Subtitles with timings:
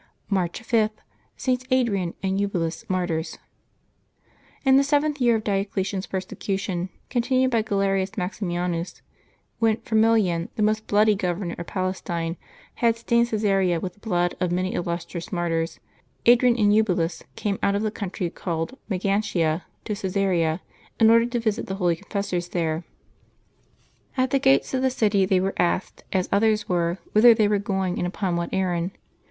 [0.31, 0.89] March 5.—
[1.37, 1.63] STS.
[1.69, 3.37] ADRIAN and EUBULUS, Martyrs.
[4.65, 9.03] '^TT'n" the seventh year of Diocletian's persecution, con ^*^ tinned by Galerius Maximianus,
[9.59, 12.35] when Firmilian, the most bloody governor of Palestine,
[12.81, 15.79] had stained Csesarea with the blood of many illustrious martyrs,
[16.25, 20.61] Adrian and Eubulus came out of the country called Magantia to Caesarea,
[20.99, 22.83] in order to visit the holy confessors there.
[24.17, 27.59] At the gates of the city they were asked, as others were, whither they were
[27.59, 28.93] going, and upon what errand.